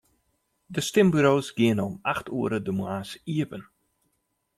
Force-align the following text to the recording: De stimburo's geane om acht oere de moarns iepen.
De 0.75 0.81
stimburo's 0.87 1.47
geane 1.57 1.83
om 1.89 1.95
acht 2.13 2.27
oere 2.37 2.59
de 2.67 2.73
moarns 2.79 3.11
iepen. 3.33 3.63